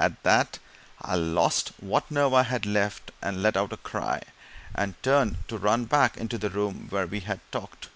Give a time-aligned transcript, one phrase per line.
[0.00, 0.58] At that
[1.02, 4.22] I lost what nerve I had left, and let out a cry,
[4.74, 7.86] and turned to run back into the room where we had talked.